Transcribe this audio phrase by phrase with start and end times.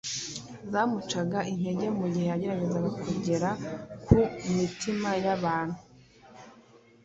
[0.71, 3.49] zamucaga intege mu gihe yageragezaga kugera
[4.05, 4.15] ku
[4.55, 5.77] mitima y’abantu.